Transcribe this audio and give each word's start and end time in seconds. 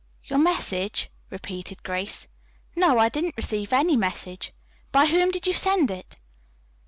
"Your 0.23 0.39
message," 0.39 1.11
repeated 1.29 1.83
Grace. 1.83 2.27
"No, 2.75 2.97
I 2.97 3.07
didn't 3.07 3.37
receive 3.37 3.71
any 3.71 3.95
message. 3.95 4.51
By 4.91 5.05
whom 5.05 5.29
did 5.29 5.45
you 5.45 5.53
send 5.53 5.91
it?" 5.91 6.15